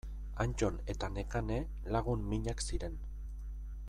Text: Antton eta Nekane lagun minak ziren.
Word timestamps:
Antton 0.43 0.79
eta 0.93 1.09
Nekane 1.17 1.59
lagun 1.97 2.25
minak 2.31 2.65
ziren. 2.71 2.97